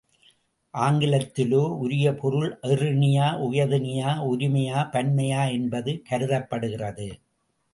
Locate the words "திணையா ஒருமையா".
3.69-4.79